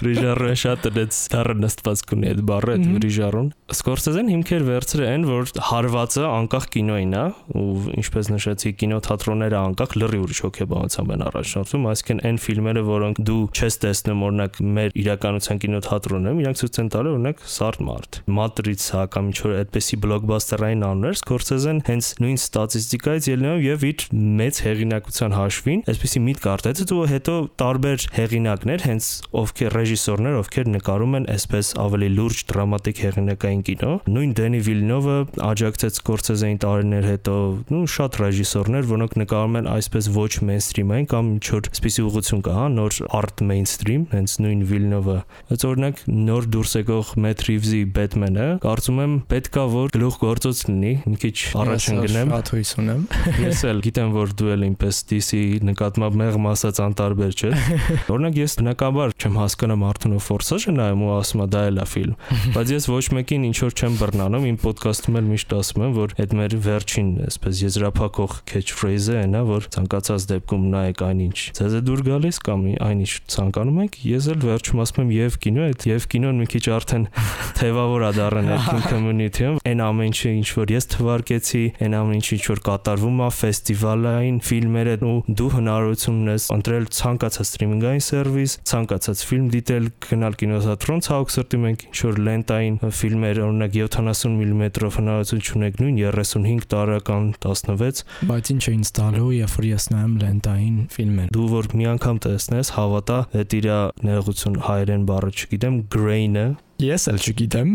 Ռիժարուն 0.00 0.60
շատ 0.64 0.90
դեց 0.96 1.20
դառը 1.34 1.56
նստված 1.60 2.04
կունի 2.10 2.30
այդ 2.30 2.42
բառը, 2.50 2.76
այդ 2.80 3.04
ռիժարուն։ 3.04 3.49
Սկորսեզեն 3.70 4.28
հիմքեր 4.30 4.62
վերցրել 4.66 5.08
են, 5.10 5.24
որ 5.28 5.50
հարվածը 5.68 6.22
անկախ 6.26 6.64
կինոին 6.74 7.12
է, 7.14 7.22
ու 7.60 7.92
ինչպես 8.00 8.30
նշեցի, 8.34 8.72
կինոթատրոնները 8.80 9.58
անկախ 9.60 9.94
լրի 10.00 10.20
ուրիշ 10.24 10.40
հոգեբանությամբ 10.46 11.12
են 11.14 11.22
առաջնորդվում, 11.28 11.86
այսինքն 11.90 12.22
այն 12.30 12.40
ֆիլմերը, 12.44 12.82
որոնք 12.90 13.20
դու 13.30 13.42
չես 13.54 13.78
տեսնում, 13.84 14.24
օրինակ 14.26 14.58
մեր 14.80 14.96
իրականության 15.00 15.60
կինոթատրոնում, 15.64 16.40
իրանք 16.40 16.60
ցույց 16.60 16.80
են 16.80 16.90
տալու 16.90 17.14
օրինակ 17.14 17.44
Սարդ 17.50 17.84
մարդ, 17.90 18.20
Matrix-ը 18.40 19.04
կամ 19.14 19.30
ինչ 19.30 19.38
որ 19.40 19.54
այդպեսի 19.60 20.00
բլոկբասթերային 20.00 20.84
անուններ, 20.90 21.16
Սկորսեզեն 21.20 21.80
հենց 21.90 22.10
նույն 22.20 22.40
ստատիստիկայից 22.40 23.30
ելնելով 23.30 23.64
եւ 23.70 23.86
իր 23.90 24.04
մեծ 24.40 24.60
հեղինակության 24.66 25.36
հաշվին, 25.40 25.82
այսպեսի 25.90 26.22
միտք 26.26 26.48
արտացեց 26.50 26.94
ու 26.96 27.06
հետո 27.10 27.34
տարբեր 27.60 28.06
հեղինակներ, 28.18 28.84
հենց 28.90 29.10
ովքեր 29.40 29.76
ռեժիսորներ, 29.80 30.38
ովքեր 30.40 30.70
նկարում 30.74 31.16
են 31.20 31.28
այսպես 31.34 31.72
ավելի 31.80 32.10
լուրջ 32.20 32.44
դրամատիկ 32.50 33.02
հեղինակային 33.40 33.62
կինո։ 33.64 33.90
Նույն 34.10 34.32
Դենի 34.36 34.60
Վիլնովը 34.66 35.16
աջակցեց 35.44 35.98
Սկորսեզեին 36.00 36.58
տարիներ 36.60 37.06
հետո, 37.08 37.34
նու 37.70 37.82
շատ 37.94 38.18
ռեժիսորներ, 38.20 38.88
որոնք 38.90 39.16
նկարում 39.20 39.56
են 39.60 39.68
այսպես 39.70 40.08
ոչ 40.16 40.32
մեյնսթրիմային 40.50 41.08
կամ 41.10 41.30
ինչ 41.30 41.46
որ 41.50 41.70
սպիսի 41.70 42.04
ուղղություն 42.10 42.42
կա, 42.44 42.54
հա, 42.60 42.66
նոր 42.76 42.98
արտ 43.20 43.42
մեյնսթրիմ, 43.50 44.02
հենց 44.10 44.34
նույն 44.44 44.62
Վիլնովը։ 44.70 45.16
Այս 45.50 45.66
օրինակ 45.70 46.02
նոր 46.30 46.48
դուրս 46.50 46.74
եկող 46.80 47.12
Matt 47.20 47.44
Reeves-ի 47.48 47.82
Batman-ը, 47.96 48.48
կարծում 48.64 49.00
եմ 49.00 49.14
պետքա 49.30 49.64
որ 49.70 49.94
գլուխ 49.96 50.18
գործոց 50.20 50.62
լինի, 50.70 50.92
մի 51.10 51.20
քիչ 51.24 51.36
առաջ 51.60 51.88
ընկնեմ։ 51.94 52.34
Շատ 52.34 52.52
հույս 52.54 52.72
ունեմ։ 52.80 53.04
Ես 53.46 53.62
էլ 53.70 53.82
գիտեմ, 53.86 54.14
որ 54.20 54.34
դու 54.40 54.50
էլ 54.54 54.66
ինպես 54.70 55.00
DC 55.10 55.40
նկատմամբ 55.70 56.18
մեղմ 56.20 56.48
ասած 56.50 56.80
անտարբեր 56.84 57.36
չես։ 57.40 57.70
Օրինակ 58.14 58.40
ես 58.40 58.56
բնականաբար 58.60 59.14
չեմ 59.20 59.38
հասկանում 59.40 59.86
Arthur 59.90 60.16
Force-ը 60.20 60.74
նայում 60.76 61.04
ու 61.06 61.12
ասում 61.20 61.44
դա 61.50 61.62
էլ 61.70 61.80
է 61.80 61.86
ֆիլմ, 61.90 62.16
բայց 62.56 62.72
ես 62.74 62.88
ոչ 62.90 63.04
մեկին 63.30 63.44
ինչ 63.46 63.58
որ 63.62 63.74
չեմ 63.78 63.96
բռնանում, 64.00 64.44
իմ 64.48 64.56
ոդկասթում 64.58 65.16
էլ 65.20 65.26
միշտ 65.30 65.52
ասում 65.54 65.82
եմ, 65.84 65.92
որ 65.94 66.12
այդ 66.18 66.32
մեր 66.34 66.54
վերջին, 66.64 67.10
այսպես 67.28 67.60
եզրափակող 67.62 68.32
catchphrase-ը 68.50 69.18
այն 69.20 69.36
է, 69.38 69.42
որ 69.46 69.68
ցանկացած 69.76 70.26
դեպքում 70.30 70.64
նայեք 70.74 71.04
այնինչ 71.06 71.38
ձեզ 71.60 71.76
է 71.78 71.82
դուր 71.86 72.02
գալիս 72.10 72.40
կամ 72.50 72.64
այնինչ 72.90 73.12
ցանկանում 73.30 73.78
եք, 73.86 73.98
ես 74.10 74.26
էլ 74.34 74.40
վերջում 74.50 74.82
ասում 74.82 75.02
եմ 75.04 75.12
եւ 75.14 75.38
կինո, 75.46 75.68
այդ 75.70 75.86
եւ 75.90 76.08
կինոն 76.10 76.40
մի 76.40 76.48
քիչ 76.50 76.64
արդեն 76.74 77.06
թեվավոր 77.60 78.02
է 78.02 78.10
դառն 78.18 78.50
այդ 78.50 78.90
community-ում, 78.90 79.60
այն 79.70 79.84
ամեն 79.86 80.10
ինչը 80.10 80.34
ինչ 80.40 80.48
որ 80.58 80.74
ես 80.74 80.90
թվարկեցի, 80.90 81.62
այն 81.86 81.96
ամեն 82.00 82.18
ինչը 82.18 82.34
ինչ 82.40 82.44
որ 82.50 82.62
կատարվում 82.66 83.20
է 83.20 83.30
ֆեստիվալային 83.38 84.38
ֆիլմերը 84.50 84.96
ու 85.10 85.14
դու 85.38 85.50
հնարավորություն 85.54 86.20
ունես 86.24 86.46
ընտրել 86.56 86.88
ցանկացած 86.98 87.50
սթրիմինգային 87.50 88.04
սերվիս, 88.10 88.56
ցանկացած 88.70 89.24
ֆիլմ 89.30 89.50
դիտել, 89.54 89.90
գնալ 90.08 90.38
կինոթատրոն, 90.40 91.04
ցավոք 91.06 91.34
սրտի 91.36 91.60
մենք 91.60 91.84
ինչ 91.90 92.00
որ 92.10 92.20
լենտային 92.30 92.80
ֆիլմեր, 93.20 93.38
օրինակ 93.44 93.74
70 93.76 94.30
մմ-ով 94.32 94.94
հնարավորություն 94.96 95.58
ունենք 95.58 95.80
նույն 95.80 95.98
35 96.00 96.62
տարեկան 96.72 97.26
16, 97.44 98.00
Բայց 98.30 98.50
ինչ 98.54 98.62
է 98.64 98.72
ինձ 98.78 98.92
տալու, 98.96 99.28
երբ 99.36 99.56
որ 99.58 99.66
ես 99.68 99.88
նայում 99.92 100.14
լենտային 100.22 100.78
ֆիլմեր։ 100.94 101.28
դու 101.36 101.48
որ 101.52 101.68
մի 101.76 101.88
անգամ 101.92 102.22
տեսնես, 102.24 102.72
հավատա, 102.80 103.18
այդ 103.40 103.56
իր 103.60 103.68
ներողություն 104.08 104.58
հայերեն 104.70 105.06
բառը 105.12 105.36
չգիտեմ, 105.36 105.78
grain-ը 105.92 106.46
Ես 106.80 107.04
էլ 107.10 107.18
չգիտեմ։ 107.20 107.70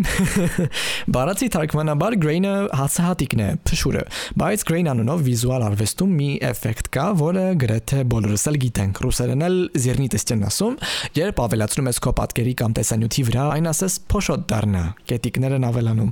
Բարացի 1.14 1.48
թարգմանաբար 1.54 2.16
grain-ը 2.24 2.54
հացահատիկն 2.80 3.44
է, 3.46 3.50
փշուրը, 3.70 4.02
բայց 4.42 4.64
grain 4.66 4.90
անունով 4.90 5.22
վիզուալ 5.28 5.66
արվեստում 5.68 6.16
մի 6.20 6.30
էֆեկտ 6.50 6.90
կա, 6.96 7.06
որը 7.20 7.44
գրեթե 7.62 8.00
բոլորս 8.16 8.46
էլ 8.50 8.58
գիտենք։ 8.64 9.02
Ռուսերեն 9.06 9.46
էլ 9.46 9.60
զիրնիտեստեն 9.86 10.44
ասում, 10.50 10.80
երբ 11.22 11.44
ավելացնում 11.46 11.90
ես 11.92 12.02
քո 12.06 12.16
պատկերի 12.22 12.56
կամ 12.66 12.76
տեսանյութի 12.82 13.28
վրա, 13.30 13.46
այն 13.60 13.72
ասես 13.76 14.00
փոշոտ 14.16 14.50
դառնա, 14.56 14.84
կետիկներ 15.14 15.58
են 15.60 15.70
ավելանում։ 15.70 16.12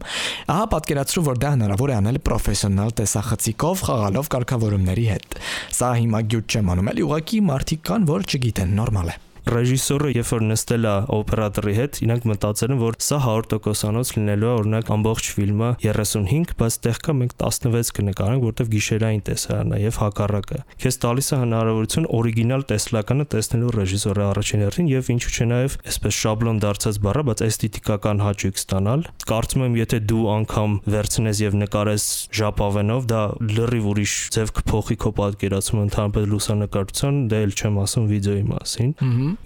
Ահա 0.53 0.69
պատկերացրու, 0.77 1.27
որ 1.33 1.43
դա 1.43 1.53
հնարավոր 1.57 1.93
է 1.93 1.97
անել 2.03 2.23
պրոֆեսիոնալ 2.29 2.95
տեսախցիկով, 3.01 3.85
խաղալով 3.89 4.33
կարգավորումների 4.37 5.09
հետ։ 5.13 5.37
Սա 5.81 5.93
հիմա 6.03 6.25
գյուտ 6.29 6.57
չեմ 6.57 6.73
անում, 6.77 6.93
էլի 6.93 7.05
ուղղակի 7.09 7.45
մարդիկ 7.53 7.85
կան, 7.89 8.09
որ 8.13 8.27
չգիտեն, 8.29 8.75
նորմալ 8.83 9.15
է 9.17 9.21
ռեժիսորը 9.43 10.09
երբ 10.13 10.29
որ 10.31 10.43
նստել 10.47 10.85
է 10.87 10.91
օպերատորի 11.17 11.73
հետ, 11.75 11.97
իրանք 12.05 12.25
մտածել 12.29 12.71
են, 12.73 12.77
որ 12.79 12.95
սա 13.03 13.17
100%-անոց 13.23 14.11
լինելու 14.15 14.47
է 14.47 14.53
օրինակ 14.53 14.91
ամբողջ 14.95 15.27
ֆիլմը 15.35 15.71
35, 15.83 16.53
բայց 16.61 16.77
տեղ 16.85 16.99
կա 17.03 17.15
մենք 17.19 17.35
16 17.43 17.91
կնկարենք, 17.97 18.45
որտեղ 18.47 18.69
գիշերային 18.73 19.23
տեսարանն 19.27 19.75
է 19.75 19.81
եւ 19.83 19.99
հակառակը։ 20.03 20.59
Քեզ 20.83 20.97
տալիս 21.03 21.27
է 21.33 21.39
հնարավորություն 21.43 22.07
օրիգինալ 22.23 22.65
տեսլականը 22.71 23.25
տեսնելու 23.33 23.73
ռեժիսորի 23.83 24.23
առաջին 24.23 24.63
հերթին 24.63 24.89
եւ 24.93 25.11
ինչու՞ 25.13 25.33
չէ 25.33 25.47
նաեւ 25.51 25.77
այսպես 25.91 26.19
շաբլոն 26.23 26.63
դարձած 26.63 26.99
բառը, 27.03 27.23
բայց 27.27 27.43
էսթետիկական 27.43 28.23
հաճույք 28.23 28.61
ստանալ։ 28.63 29.05
Կարծում 29.33 29.63
եմ, 29.67 29.77
եթե 29.83 29.99
դու 30.13 30.23
անգամ 30.33 30.77
վերցնես 30.93 31.43
եւ 31.43 31.57
նկարես 31.63 32.07
ժապավենով, 32.39 33.07
դա 33.11 33.21
լրիվ 33.53 33.87
ուրիշ 33.93 34.15
ձև 34.37 34.53
կփոխի 34.59 34.97
քո 35.03 35.13
պատկերացումը 35.19 35.83
ընդհանրապես 35.83 36.29
լուսանկարչության, 36.33 37.21
դա 37.33 37.43
էլ 37.43 37.55
չեմ 37.59 37.79
ասում 37.83 38.09
վիդեոյի 38.13 38.45
մասին։ 38.53 38.93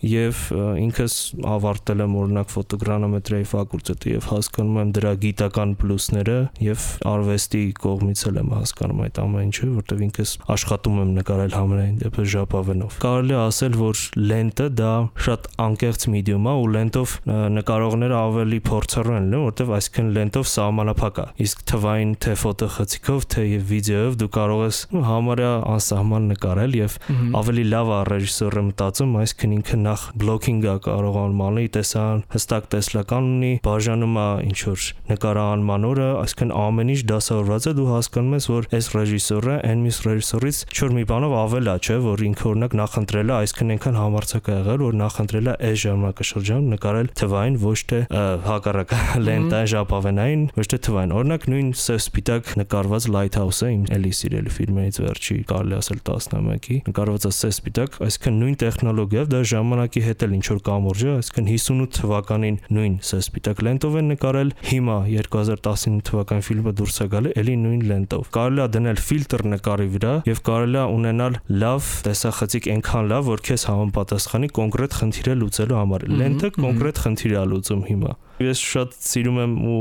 եւ 0.08 0.42
ինքս 0.88 1.16
ավարտել 1.58 2.04
եմ 2.06 2.16
օրինակ 2.22 2.52
ֆոտոգրանոմետրիայի 2.54 3.48
ֆակուլտետը 3.52 4.14
եւ 4.14 4.28
հասկանում 4.32 4.80
եմ 4.82 4.92
դրա 4.98 5.14
գիտական 5.24 5.74
պլյուսները 5.82 6.38
եւ 6.68 6.88
արվեստի 7.12 7.64
կողմից 7.84 8.24
էլ 8.28 8.40
եմ 8.42 8.52
հասկանում 8.58 9.02
այդ 9.08 9.20
ամեն 9.24 9.48
ինչը, 9.48 9.70
որտեղ 9.78 10.04
ինքս 10.08 10.34
աշխատում 10.58 11.00
եմ 11.02 11.12
նկարել 11.18 11.56
համերային 11.58 11.98
դեպս 12.04 12.30
ժապավենով։ 12.34 12.98
Կարելի 13.04 13.36
է 13.36 13.40
ասել, 13.48 13.78
որ 13.82 14.04
լենտը 14.28 14.68
դա 14.78 14.94
շատ 15.28 15.48
անկեղծ 15.68 16.08
մեդիում 16.18 16.48
է 16.48 16.54
ու 16.58 16.68
լենտով 16.78 17.16
նկարողները 17.58 18.18
ավելի 18.18 18.60
փորձառու 18.68 19.18
են, 19.18 19.30
որտեղ 19.48 19.74
այսինքն 19.78 20.12
լենտով 20.18 20.48
սահմանափակ 20.52 21.22
է։ 21.22 21.28
Իսկ 21.48 21.64
թվային 21.72 22.14
թե 22.28 22.34
ֆոտոխցիկով, 22.44 23.28
թե 23.34 23.46
եւ 23.48 23.66
վիդեոյով 23.72 24.18
դու 24.22 24.30
կարող 24.38 24.64
ես 24.68 24.80
համարյա 25.08 25.52
անսահման 25.78 26.28
նկարել 26.34 26.78
եւ 26.78 26.98
ավելի 27.38 27.66
լավ 27.72 27.92
է 27.98 28.00
ռեժիսորը 28.12 28.64
մտածում, 28.68 29.16
այսինքն 29.22 29.56
ինքը 29.58 29.77
նախ 29.86 30.02
բլոկինգ 30.22 30.68
է 30.68 30.76
կարողանում 30.88 31.42
անել, 31.48 31.70
տեսան 31.78 32.24
հստակ 32.34 32.68
տեսլական 32.74 33.28
ունի, 33.38 33.52
բաժանում 33.68 34.18
է 34.18 34.28
ինչ 34.48 34.60
որ 34.68 34.86
նկարահանման 35.12 35.88
օրը, 35.88 36.08
այսինքն 36.24 36.54
ամեն 36.58 36.92
ինչ 36.94 37.02
դասավորված 37.12 37.68
է, 37.68 37.74
դու 37.78 37.88
հասկանում 37.94 38.38
ես, 38.38 38.48
որ 38.54 38.68
այս 38.78 38.90
ռեժիսորը 38.98 39.56
այն 39.68 39.84
մյուս 39.88 40.00
ռեժիսորից 40.08 40.62
չոր 40.78 40.96
մի 40.98 41.04
բանով 41.12 41.36
ավել 41.38 41.68
է, 41.68 41.76
չէ, 41.88 41.98
որ 42.08 42.24
ինքը 42.28 42.48
օրինակ 42.52 42.78
նախընտրել 42.82 43.28
է, 43.28 43.36
այսինքն 43.38 43.74
այնքան 43.78 43.98
համարցակ 43.98 44.48
է 44.48 44.58
եղել, 44.58 44.82
որ 44.88 44.98
նախընտրել 45.02 45.48
է 45.48 45.56
այս 45.68 45.78
ժամանակաշրջանում 45.88 46.72
նկարել 46.78 47.12
թվային 47.18 47.58
ոչ 47.68 47.80
թե 47.92 48.00
հակառակ 48.48 48.94
լենտային 49.28 49.72
ժապավենային, 49.74 50.44
ոչ 50.58 50.68
թե 50.72 50.80
թվային։ 50.88 51.14
Օրինակ 51.18 51.48
նույն 51.52 51.70
սև 51.78 52.00
սպիտակ 52.02 52.52
նկարված 52.62 53.08
Lighthouse-ը 53.18 53.70
իմ 53.78 53.84
էլի 53.98 54.12
սիրելի 54.18 54.54
ֆիլմերից 54.58 55.00
վերջի, 55.04 55.38
կարելի 55.52 55.78
ասել 55.78 56.02
11-ի, 56.08 56.78
նկարված 56.88 57.28
է 57.28 57.32
սև 57.38 57.54
սպիտակ, 57.58 57.98
այսինքն 58.08 58.40
նույն 58.42 58.58
տեխնոլոգիայով 58.64 59.32
դա 59.34 59.42
ժամանակի 59.68 60.02
հետ 60.06 60.24
էլ 60.24 60.34
ինչ 60.38 60.46
որ 60.48 60.60
կամուրջ 60.68 61.02
է, 61.04 61.10
այսինքն 61.18 61.48
58 61.52 61.98
թվականին 61.98 62.58
նույն 62.78 62.94
սպիտակ 63.04 63.62
լենտով 63.68 63.98
են 64.00 64.08
նկարել, 64.14 64.52
հիմա 64.70 64.96
2019 65.12 66.06
թվականի 66.08 66.46
ֆիլմը 66.48 66.74
դուրս 66.80 67.00
է 67.04 67.08
գալի, 67.14 67.34
էլի 67.42 67.56
նույն 67.64 67.82
լենտով։ 67.92 68.30
Կարելի 68.38 68.64
է 68.64 68.68
դնել 68.78 69.02
ֆիլտր 69.08 69.44
նկարի 69.58 69.90
վրա 69.98 70.14
եւ 70.28 70.42
կարելի 70.48 70.80
է 70.80 70.86
ունենալ 70.98 71.40
լավ 71.66 71.92
տեսախցիկ 72.08 72.70
այնքան 72.78 73.12
լավ, 73.12 73.28
որ 73.28 73.44
քեզ 73.48 73.68
համապատասխանի 73.68 74.52
կոնկրետ 74.62 74.98
խնդիրը 75.02 75.36
լուծելու 75.44 75.82
համար։ 75.82 76.08
Լենտը 76.22 76.54
կոնկրետ 76.62 77.04
խնդիր 77.04 77.38
է 77.38 77.46
լուծում 77.52 77.84
հիմա։ 77.92 78.16
Ես 78.38 78.60
շատ 78.62 78.92
սիրում 79.02 79.38
եմ 79.42 79.54
ու 79.66 79.78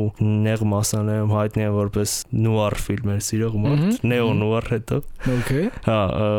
նեղ 0.46 0.62
մասաներում 0.70 1.32
հայտնի 1.36 1.64
եմ 1.66 1.74
որպես 1.76 2.12
նուար 2.46 2.76
ֆիլմեր 2.86 3.18
սիրող 3.26 3.56
մարդ, 3.66 3.98
նեո 4.08 4.30
նուար 4.40 4.68
հետո։ 4.72 5.00
Okay։ 5.36 5.64
Հա, 5.84 5.98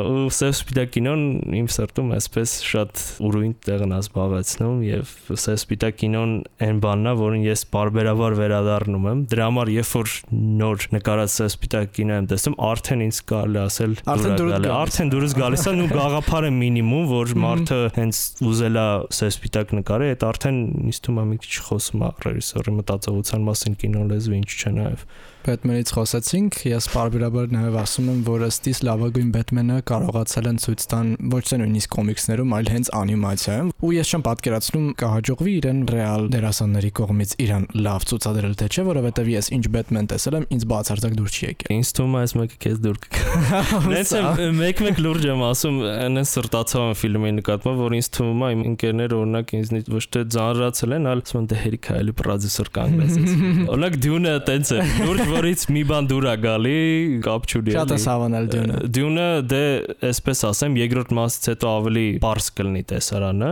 ու 0.10 0.32
սև 0.34 0.54
սպիտակ 0.58 0.92
կինոն 0.96 1.22
իմ 1.60 1.68
սրտում 1.76 2.10
այսպես 2.18 2.54
շատ 2.68 3.04
ուրույն 3.28 3.54
տեղն 3.68 3.94
է 3.94 4.00
զբաղեցնում 4.02 4.80
եւ 4.88 5.14
սև 5.44 5.60
սպիտակ 5.62 6.00
կինոն 6.02 6.34
այն 6.68 6.82
բանն 6.88 7.12
է, 7.12 7.14
որին 7.22 7.46
ես 7.48 7.64
բարբերաբար 7.78 8.38
վերադառնում 8.42 9.08
եմ։ 9.12 9.22
Դրա 9.34 9.48
համար 9.48 9.72
երբ 9.78 9.94
որ 9.98 10.16
նոր 10.58 10.88
նկարած 10.98 11.36
սև 11.38 11.52
սպիտակ 11.54 11.94
կինո 11.98 12.18
եմ 12.18 12.30
տեսնում, 12.34 12.58
արդեն 12.68 13.06
ինձ 13.08 13.22
կարելի 13.30 13.62
ասել 13.68 13.96
արդեն 14.08 15.14
դուրս 15.14 15.38
գալիս 15.38 15.66
է 15.68 15.76
ու 15.78 15.90
գաղափարը 15.94 16.52
մինիմում, 16.58 17.08
որ 17.12 17.34
մարդը 17.46 17.80
հենց 17.98 18.22
ուզելա 18.48 18.88
սև 19.18 19.34
սպիտակ 19.38 19.74
նկարի, 19.78 20.12
այդ 20.16 20.28
արդեն 20.28 20.60
ինձ 20.88 21.02
թվում 21.08 21.22
է 21.22 21.26
մի 21.28 21.40
քիչ 21.44 21.56
խոսում 21.68 22.07
ռեժիսորի 22.26 22.74
մտածողության 22.78 23.48
մասին 23.48 23.78
կինո 23.84 24.04
լեզվի 24.12 24.40
ինչ 24.42 24.50
չէ 24.58 24.72
նաև 24.78 25.06
Բեթմենից 25.48 25.92
խոսացինք, 25.96 26.56
ես 26.68 26.88
բարբերաբար 26.92 27.54
նաև 27.56 27.76
ասում 27.80 28.08
եմ, 28.12 28.18
որ 28.28 28.44
ըստիս 28.48 28.82
լավագույն 28.88 29.30
Բեթմենը 29.36 29.78
կարողացել 29.88 30.50
են 30.52 30.60
ցույց 30.64 30.86
տան 30.92 31.12
ոչ 31.32 31.42
թե 31.48 31.60
նույնիսկ 31.62 31.94
կոմիքսներում, 31.96 32.56
այլ 32.58 32.72
հենց 32.74 32.92
անիմացիայում, 32.98 33.70
ու 33.88 33.92
ես 33.98 34.12
չեմ 34.12 34.26
պատկերացնում 34.28 34.88
կհաջողվի 35.02 35.54
իրեն 35.58 35.80
ռեալ 35.88 36.28
դերասանների 36.36 36.92
կողմից 37.00 37.36
իրան 37.48 37.68
լավ 37.88 38.08
ցուցադրել 38.12 38.58
թե 38.58 38.68
չէ, 38.68 38.86
որովհետև 38.88 39.32
ես 39.38 39.52
ինչ 39.58 39.64
Բեթմեն 39.78 40.10
տեսել 40.12 40.38
եմ, 40.38 40.48
ինձ 40.58 40.68
բացարձակ 40.68 41.18
դուր 41.18 41.32
չի 41.38 41.44
եկել։ 41.48 41.74
Ինձ 41.78 41.92
թվում 41.98 42.18
է 42.18 42.22
այս 42.28 42.34
մեկը 42.38 42.60
քեզ 42.68 42.78
դուր 42.88 43.00
կգա։ 43.08 43.82
Նենց 43.88 44.12
մեկ-մեկ 44.58 45.02
լուրջ 45.08 45.28
եմ 45.28 45.44
ասում, 45.48 45.78
այնեն 45.88 46.28
սրտացավ 46.28 46.86
եմ 46.88 46.98
ֆիլմի 46.98 47.32
նկատմամբ, 47.38 47.82
որ 47.88 47.96
ինձ 47.98 48.10
թվում 48.18 48.44
է 48.48 48.52
իմ 48.58 48.62
ընկերները 48.68 49.18
օրինակ 49.18 49.54
ինձնից 49.58 49.92
ոչ 49.98 50.04
թե 50.18 50.24
ձանրացել 50.38 50.96
են, 50.98 51.08
այլ 51.08 51.24
ասում 51.28 51.42
են 51.42 51.48
դե 51.48 51.60
հերիք 51.64 51.90
հայելի 51.92 52.16
պրոդյուսեր 52.18 52.72
կանգնես։ 52.78 53.18
Օրինակ 53.78 53.98
դյունը 54.08 54.34
տենց 54.48 54.72
է, 54.78 54.80
լուրջ 55.08 55.24
որից 55.38 55.64
մի 55.70 55.82
բան 55.86 56.08
դուր 56.10 56.26
է 56.28 56.34
գալի, 56.42 56.78
կապ 57.26 57.44
չունի։ 57.52 57.74
Շատ 57.76 57.92
է 57.94 57.98
սավանել 58.02 58.48
դյունը։ 58.54 58.78
Դյունը 58.98 59.26
դե 59.52 59.60
այսպես 60.08 60.40
ասեմ, 60.48 60.78
երկրորդ 60.82 61.12
մասից 61.18 61.50
հետո 61.52 61.74
ավելի 61.78 62.06
པարս 62.24 62.48
կլինի 62.58 62.82
տեսարանը։ 62.92 63.52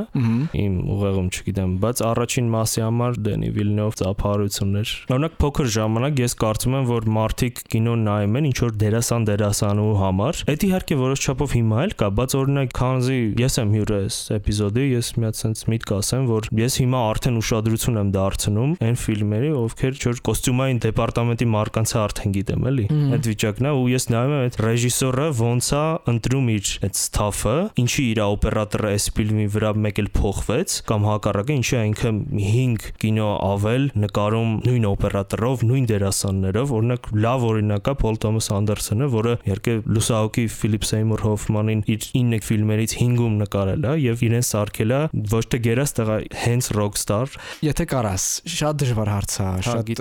Իմ 0.66 0.80
ուղեղում 0.96 1.28
չգիտեմ, 1.36 1.76
բայց 1.86 2.02
առաջին 2.10 2.50
մասի 2.56 2.84
համար 2.86 3.20
Դենի 3.26 3.52
Վիլնով 3.56 3.98
ծափարություններ։ 4.02 4.94
Օրինակ 5.16 5.38
փոքր 5.46 5.70
ժամանակ 5.76 6.22
ես 6.26 6.36
կարծում 6.42 6.76
եմ, 6.80 6.88
որ 6.90 7.08
մարդիկ 7.16 7.62
կինո 7.76 7.96
նայում 8.06 8.36
են 8.40 8.50
ինչ 8.50 8.58
որ 8.66 8.76
դերասան 8.82 9.28
դերասանու 9.30 9.94
համար։ 10.02 10.42
Այդ 10.56 10.66
իհարկե 10.66 11.00
որոշ 11.06 11.26
չափով 11.26 11.56
հիմա 11.56 11.84
էլ 11.86 11.96
կա, 12.02 12.10
բայց 12.16 12.36
օրինակ 12.42 12.76
քանզի 12.76 13.20
ես 13.46 13.60
եմ 13.62 13.76
հյուրը 13.76 14.00
այս 14.06 14.20
էպիզոդի, 14.36 14.86
ես 14.96 15.12
մի 15.16 15.26
հատ 15.30 15.40
sense 15.42 15.70
միտք 15.76 15.94
ասեմ, 15.96 16.28
որ 16.32 16.50
ես 16.66 16.80
հիմա 16.82 17.04
արդեն 17.12 17.40
ուշադրություն 17.42 18.00
եմ 18.02 18.12
դարձնում 18.16 18.76
այն 18.86 19.00
ֆիլմերի, 19.06 19.52
ովքեր 19.66 19.96
ինչ 19.96 20.06
որ 20.06 20.22
կոստյումային 20.26 20.82
դեպարտամենտի 20.86 21.48
մարկանց 21.76 21.92
արդեն 22.00 22.34
գիտեմ, 22.36 22.66
էլի։ 22.70 22.84
Այդ 23.16 23.28
վիճակն 23.28 23.66
է 23.68 23.72
ու 23.76 23.88
ես 23.92 24.06
նայում 24.14 24.34
եմ 24.36 24.44
այդ 24.46 24.58
ռեժիսորը 24.64 25.26
ոնց 25.36 25.68
է 25.76 25.82
ընտրում 26.12 26.48
իր 26.56 26.70
այդ 26.86 26.96
ստաֆը, 26.96 27.56
ինչի 27.84 28.06
իր 28.16 28.22
օպերատորը 28.26 28.92
այս 28.96 29.08
ֆիլմի 29.16 29.48
վրա 29.56 29.72
մեկ 29.86 30.00
էլ 30.06 30.10
փոխվեց 30.16 30.76
կամ 30.88 31.08
հակառակը 31.10 31.58
ինչի 31.60 31.76
ինքը 31.86 32.12
5 32.36 32.88
կինո 33.04 33.28
ավել 33.46 33.84
նկարում 34.06 34.52
նույն 34.66 34.88
օպերատորով, 34.96 35.66
նույն 35.66 35.90
դերասաններով, 35.92 36.74
օրինակ 36.80 37.10
լավ 37.26 37.46
օրինակ 37.50 37.92
է 37.92 37.96
Փոլ 38.06 38.20
Թոմաս 38.26 38.50
Անդերսոնը, 38.56 39.10
որը 39.16 39.36
իհարկե 39.46 39.76
լուսահոգի 39.96 40.46
Ֆիլիպ 40.56 40.88
Սեյմուր 40.90 41.26
Հոֆմանին 41.26 41.84
իր 41.96 42.08
9 42.16 42.42
ֆիլմերից 42.46 42.96
5-ում 43.02 43.38
նկարել 43.44 43.86
է 43.86 43.96
եւ 44.06 44.26
իրեն 44.30 44.46
սարքել 44.46 44.96
է 44.96 45.02
ոչ 45.36 45.44
թե 45.52 45.62
գերաստեղ 45.66 46.12
հենց 46.46 46.70
ռոքստար։ 46.76 47.38
Եթե 47.66 47.88
կարաս, 47.96 48.26
շատ 48.56 48.82
դժվար 48.86 49.12
հարց 49.16 49.36
է, 49.36 49.46
Հա, 49.46 49.64
շատ 49.66 49.92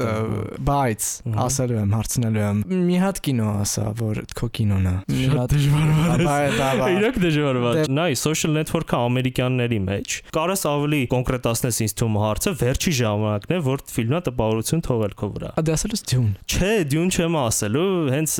բայց 0.64 1.08
ասելու 1.54 1.76
եմ, 1.78 1.92
հարցնելու 1.94 2.40
եմ։ 2.42 2.60
Մի 2.84 2.96
հատ 2.98 3.18
կինո 3.24 3.48
ասա, 3.62 3.84
որ 4.00 4.20
քո 4.34 4.48
կինոն 4.58 4.86
է։ 4.90 4.94
Մի 5.14 5.26
հատ 5.34 5.52
դժվար 5.54 5.92
Բա 6.24 6.36
դա 6.54 6.68
բա։ 6.80 6.88
Իրոք 6.94 7.18
դժվար 7.22 7.58
բան։ 7.64 7.92
Նայ, 7.94 8.16
social 8.18 8.54
network-ը 8.58 8.98
ամերիկյանների 9.04 9.78
մեջ։ 9.84 10.16
Կարես 10.34 10.64
ավելի 10.70 11.00
կոնկրետացնես 11.14 11.78
ինձ 11.84 11.94
թվում 12.00 12.18
հարցը, 12.24 12.52
վերջի 12.64 12.94
ժամանակն 12.98 13.54
է, 13.54 13.60
որ 13.68 13.84
ֆիլմը 13.94 14.20
տպավորություն 14.28 14.84
թողել 14.88 15.14
քո 15.20 15.28
վրա։ 15.34 15.50
Ա 15.54 15.64
դա 15.64 15.76
ասելուց 15.78 16.02
դյուն։ 16.10 16.30
Չէ, 16.54 16.72
դյուն 16.94 17.12
չեմ 17.14 17.38
ասելու, 17.44 17.86
հենց 18.14 18.34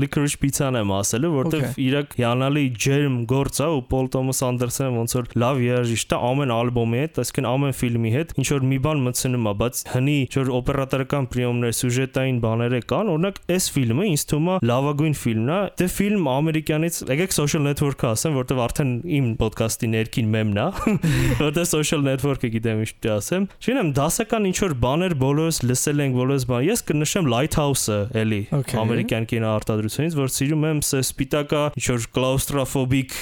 Licorice 0.00 0.40
Pizza-ն 0.40 0.78
եմ 0.80 0.94
ասելու, 0.94 1.32
որտեվ 1.34 1.78
իրակ 1.84 2.16
հիանալի 2.20 2.64
ջերմ 2.84 3.18
գործ 3.34 3.60
է 3.64 3.68
ու 3.74 3.82
Paul 3.90 4.10
Thomas 4.14 4.42
Anderson-ը 4.44 4.92
ոնց 4.94 5.16
որ 5.18 5.30
լավ 5.44 5.62
երաժիշտ 5.64 6.14
է 6.14 6.20
ամեն 6.30 6.54
ալբոմի 6.54 7.02
հետ, 7.04 7.20
այսինքն 7.24 7.48
ամեն 7.50 7.76
ֆիլմի 7.80 8.12
հետ 8.14 8.34
ինչ 8.40 8.48
որ 8.54 8.66
մի 8.70 8.78
բան 8.84 9.02
մտցնում 9.04 9.48
է, 9.50 9.54
բայց 9.64 9.82
հնի 9.94 10.16
ինչ 10.24 10.34
որ 10.38 10.52
օպերատորական 10.58 11.28
պրիոմներ, 11.34 11.74
սյուժետային 11.80 12.38
բաները 12.54 12.80
կան, 12.90 13.10
օրինակ 13.14 13.38
այս 13.54 13.66
ֆիլմը 13.74 14.04
ինձ 14.14 14.24
թվում 14.30 14.48
է 14.54 14.56
լավագույն 14.70 15.14
ֆիլմն 15.18 15.50
է։ 15.54 15.58
Դե 15.80 15.86
ֆիլմ 15.94 16.28
ամերիկյանից, 16.34 16.98
եկեք 17.10 17.34
social 17.34 17.64
network-ը 17.64 18.08
ասեմ, 18.14 18.36
որտեվ 18.38 18.60
արդեն 18.64 18.92
իմ 19.18 19.26
ոդկասթի 19.40 19.90
ներքին 19.94 20.30
մեմն 20.34 20.60
է, 20.62 20.66
որտեվ 21.44 21.68
social 21.68 22.04
network-ը 22.06 22.50
գիտեմ 22.54 22.82
ինչ 22.84 22.90
պիտի 22.94 23.12
ասեմ։ 23.14 23.48
Չգիտեմ, 23.64 23.90
դասական 23.98 24.48
ինչ 24.50 24.56
որ 24.64 24.74
բաներ 24.84 25.16
բոլորս 25.24 25.60
լսել 25.64 26.04
ենք, 26.04 26.18
բոլորս 26.20 26.46
բան։ 26.50 26.64
Ես 26.64 26.84
կնշեմ 26.90 27.30
Lighthouse-ը, 27.34 27.98
էլի, 28.24 28.40
ամերիկյան 28.84 29.28
կինոարտադրությունից, 29.34 30.18
որ 30.20 30.32
սիրում 30.34 30.66
եմ 30.70 30.82
սպիտակա, 30.84 31.62
ինչ 31.80 31.86
որ 31.90 32.06
claustrophobic 32.14 33.16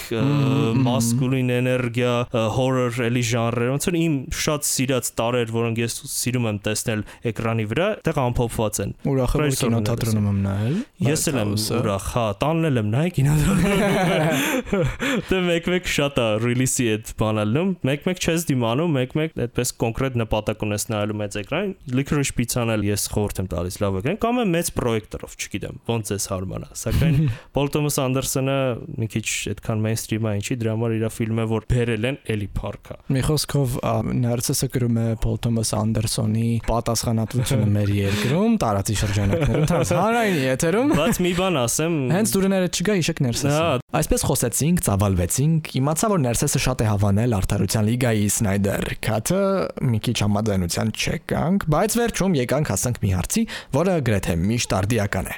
masculine 0.83 1.57
էներգիա, 1.62 2.15
horror 2.57 3.01
էլի 3.07 3.25
ժանրեր, 3.33 3.73
ոնց 3.73 3.89
որ 3.89 3.99
իմ 4.03 4.17
շատ 4.43 4.69
սիրած 4.69 5.11
տարեր, 5.19 5.53
որոնք 5.57 5.83
ես 5.83 5.99
սիրում 6.12 6.49
եմ 6.53 6.59
տեսնել 6.67 7.05
էկրանի 7.33 7.67
վրա, 7.73 7.89
դեռ 8.07 8.21
ամփոփված 8.23 8.81
են։ 8.83 8.95
Ուրախ 9.23 9.35
եմ 9.38 9.43
որ 9.43 9.57
կինոթատրոնում 9.62 10.25
եմ 10.29 10.38
նայել։ 10.43 10.76
Ես 11.07 11.23
էլ 11.31 11.37
եմ 11.43 11.52
ուրախ, 11.79 12.07
հա, 12.12 12.25
տաննել 12.43 12.81
եմ 12.83 12.88
նայ 12.93 13.05
կինոթատրոնում։ 13.19 14.73
Դե 15.31 15.38
մեկ-մեկ 15.47 15.91
շատ 15.93 16.19
է 16.23 16.26
ռիլիսի 16.43 16.87
այդ 16.93 17.12
բանալնում, 17.23 17.71
մեկ-մեկ 17.88 18.23
չես 18.23 18.47
դիմանում, 18.50 18.97
մեկ-մեկ 18.99 19.37
այդպես 19.47 19.73
կոնկրետ 19.83 20.19
նպատակ 20.23 20.64
ունես 20.67 20.87
նայելու 20.93 21.19
մեծ 21.23 21.38
էկրան։ 21.43 21.73
Licorice 21.93 22.37
Pizza-ն 22.38 22.73
էլ 22.73 22.87
ես 22.88 23.07
խորհուրդ 23.12 23.43
եմ 23.43 23.50
տալիս 23.52 23.79
լավ 23.83 23.99
էկրան, 24.02 24.19
կամ 24.23 24.43
է 24.43 24.47
մեծ 24.52 24.73
պրոյեկտորով, 24.83 25.37
չգիտեմ, 25.43 25.81
ոնց 25.93 26.12
էս 26.17 26.29
հարմանա։ 26.33 26.71
Սակայն 26.83 27.19
Paul 27.57 27.73
Thomas 27.73 27.99
Anderson-ը 28.02 28.59
մի 29.02 29.11
քիչ 29.12 29.26
այդքան 29.52 29.85
mainstream 29.87 30.29
է, 30.29 30.35
ինչի 30.43 30.59
դրա 30.62 30.76
համար 30.76 30.97
իր 30.99 31.07
ֆիլմը 31.12 31.47
որ 31.52 31.67
բերել 31.73 32.09
են 32.09 32.19
էլի 32.33 32.49
փառքա։ 32.57 32.99
Մի 33.12 33.23
խոսքով 33.29 33.76
Նարցիսը 34.23 34.69
գրում 34.73 34.99
է 35.02 35.07
Paul 35.23 35.38
Thomas 35.43 35.73
Անդերսոնի 35.76 36.49
պատասխանատվությունը 36.69 37.69
մեր 37.76 37.93
երկրում 37.99 38.57
տարածի 38.62 38.97
շրջանակներում 39.12 39.66
դրանց 39.71 39.92
հանրային 39.99 40.38
եթերում 40.42 40.92
Բայց 40.99 41.21
մի 41.23 41.33
բան 41.38 41.59
ասեմ, 41.62 41.97
հենց 42.12 42.33
դուրները 42.37 42.69
չգա 42.73 42.97
իշեք 43.02 43.23
ներսես 43.26 43.52
Հա, 43.52 43.71
Այսպես 44.02 44.25
խոսեցինք, 44.28 44.83
ծավալվեցինք, 44.88 45.71
իմացա 45.83 46.11
որ 46.12 46.23
Ներսեսը 46.23 46.62
շատ 46.66 46.83
է 46.83 46.87
հավանել 46.88 47.37
Արդարության 47.38 47.88
լիգայի 47.92 48.28
Սնայդեր 48.37 48.87
քաթը, 49.04 49.40
մի 49.92 50.02
քիչ 50.09 50.16
համաձայնության 50.23 50.92
չեկանք, 50.97 51.66
բայց 51.76 51.99
վերջում 52.02 52.38
եկանք 52.42 52.73
հասանք 52.73 53.02
մի 53.02 53.16
հարցի, 53.21 53.42
որը 53.76 53.99
գրեթե 54.09 54.38
միշտ 54.49 54.76
արդիական 54.81 55.28
է։ 55.33 55.37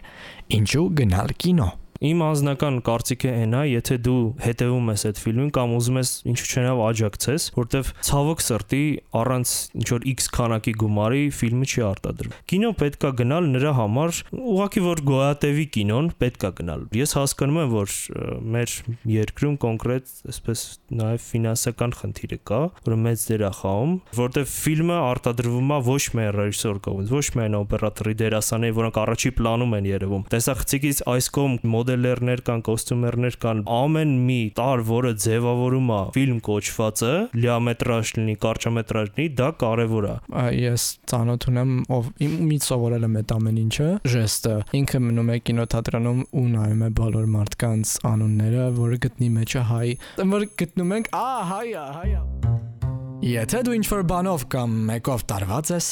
Ինչու 0.54 0.86
գնալ 1.02 1.34
կինո։ 1.44 1.70
Իմ 2.02 2.22
անձնական 2.26 2.80
կարծիքը 2.84 3.30
այն 3.38 3.54
է, 3.54 3.62
եթե 3.70 3.96
դու 4.02 4.20
հետևում 4.42 4.88
ես 4.90 5.04
այդ 5.08 5.20
ֆիլմին 5.24 5.50
կամ 5.54 5.74
ուզում 5.78 5.98
ես 6.00 6.10
ինչու 6.32 6.48
չնայավ 6.50 6.80
աջակցես, 6.84 7.46
որտեվ 7.54 7.90
ցավոք 8.08 8.42
սրտի 8.44 8.82
առանց 9.20 9.52
ինչ 9.78 9.86
որ 9.94 10.06
X 10.14 10.28
քանակի 10.34 10.74
գումարի 10.82 11.22
ֆիլմը 11.38 11.68
չի 11.70 11.84
արտադրվում։ 11.86 12.34
Կինո 12.50 12.72
պետքա 12.82 13.10
գնալ 13.20 13.48
նրա 13.54 13.72
համար, 13.78 14.20
ուղղակի 14.34 14.82
որ 14.84 15.02
գոյատևի 15.10 15.66
կինոն 15.74 16.10
պետքա 16.24 16.50
գնալ։ 16.58 16.84
Ես 16.98 17.14
հասկանում 17.18 17.60
եմ, 17.62 17.72
որ 17.74 17.94
մեր 18.54 18.74
երկրում 19.14 19.56
կոնկրետ 19.64 20.12
այսպես 20.34 20.64
նաև 20.98 21.24
ֆինանսական 21.24 21.94
խնդիրը 22.00 22.38
կա, 22.50 22.60
որը 22.84 22.98
մեծ 23.04 23.24
դեր 23.30 23.44
է 23.44 23.52
խաղում, 23.60 23.94
որտեվ 24.18 24.52
ֆիլմը 24.54 24.98
արտադրվում 25.04 25.72
է 25.74 25.78
ոչ 25.88 26.02
միայն 26.18 26.34
ռեժիսոր 26.34 26.80
կողմից, 26.84 27.12
ոչ 27.14 27.26
միայն 27.38 27.56
օպերատորի 27.60 28.14
դերասանների, 28.24 28.76
որոնք 28.78 29.00
առաջի 29.04 29.32
պլանում 29.38 29.74
են 29.78 29.88
երևում։ 29.94 30.24
Տեսախցիկից 30.34 31.02
այս 31.14 31.28
կողմ 31.34 31.56
մոդելերներ 31.84 32.40
կան, 32.44 32.62
կոստյումերներ 32.64 33.36
կան, 33.42 33.60
ամեն 33.68 34.12
մի 34.24 34.38
տար, 34.56 34.82
որը 34.88 35.10
ձևավորում 35.24 35.90
է 35.94 35.98
ֆիլմ 36.14 36.38
կոչվածը, 36.48 37.12
լիամետրաժ 37.44 38.12
լինի, 38.18 38.36
կարճամետրաժ 38.44 39.10
լինի, 39.12 39.26
դա 39.40 39.48
կարևոր 39.60 40.08
է։ 40.08 40.14
ես 40.64 40.86
ծանոթ 41.12 41.48
ունեմ 41.52 41.74
ով 41.98 42.08
իմ 42.24 42.36
մից 42.48 42.68
սովորել 42.70 43.08
եմ 43.08 43.18
այդ 43.20 43.34
ամեն 43.36 43.60
ինչը 43.64 43.88
ժեստը 44.14 44.54
ինքը 44.80 45.02
մնում 45.04 45.32
է 45.34 45.38
կինոթատրոնում 45.50 46.22
ու 46.24 46.46
նայում 46.54 46.84
է 46.84 46.90
բոլոր 47.04 47.28
մարդկանց 47.34 47.94
անունները 48.14 48.68
որը 48.80 49.00
գտնի 49.04 49.30
մեջը 49.38 49.66
հայ 49.74 49.88
որ 50.34 50.48
գտնում 50.64 50.96
ենք 50.98 51.12
ա 51.20 51.28
հայա 51.52 51.84
հայա 52.00 52.22
Եթե 53.24 53.60
դու 53.64 53.74
ինչ-որ 53.78 54.02
բանով 54.10 54.42
կամ 54.52 54.72
մեկով 54.84 55.22
տարված 55.30 55.70
ես, 55.72 55.86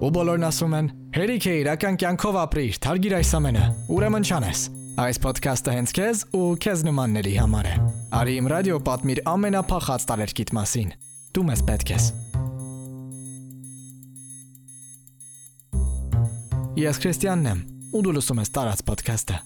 ու 0.00 0.10
բոլորն 0.16 0.46
ասում 0.48 0.74
են. 0.80 0.86
«Հերիք 1.16 1.46
է 1.50 1.54
իրական 1.60 1.98
կյանքով 2.00 2.36
ապրիր, 2.40 2.76
թարգիր 2.84 3.14
այս 3.20 3.32
ամենը»։ 3.40 3.64
Ուրեմն 3.96 4.26
չանես։ 4.30 4.60
Այս 5.00 5.20
ոդքասթը 5.24 5.74
հենց 5.76 5.92
քեզ 5.96 6.22
ու 6.36 6.46
քեզ 6.64 6.80
նմանների 6.88 7.34
համար 7.40 7.68
է։ 7.70 7.74
Արի 8.20 8.34
իմ 8.40 8.48
ռադիո 8.52 8.80
պատմիր 8.88 9.20
ամենափախած 9.32 10.06
տարերկիտ 10.10 10.52
մասին։ 10.56 10.90
Դու 11.36 11.44
մեզ 11.50 11.62
պետք 11.70 11.92
ես։ 11.94 12.08
Ես 16.80 17.00
Քրիստիանն 17.04 17.50
եմ, 17.50 17.64
ու 17.92 18.04
դու 18.06 18.14
լսում 18.18 18.44
ես 18.44 18.52
տարած 18.56 18.84
ոդքասթը։ 18.90 19.38